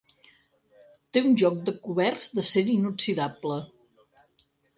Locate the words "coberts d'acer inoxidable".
1.83-3.61